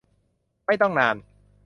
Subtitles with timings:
[0.65, 1.15] ไม่ต้องนาน